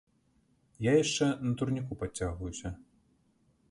[0.85, 2.77] Я яшчэ на турніку падцягваюся.